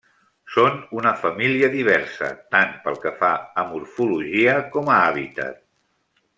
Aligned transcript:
Són 0.53 0.77
una 0.99 1.11
família 1.25 1.69
diversa, 1.75 2.31
tant 2.55 2.73
pel 2.87 2.99
que 3.05 3.13
fa 3.21 3.31
a 3.65 3.69
morfologia 3.75 4.59
com 4.77 4.91
a 4.95 5.01
hàbitat. 5.07 5.65